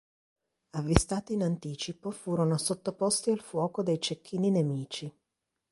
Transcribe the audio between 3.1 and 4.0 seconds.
al fuoco